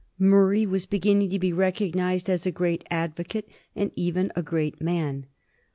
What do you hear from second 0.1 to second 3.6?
Murray was beginning to be recognized as a great advocate,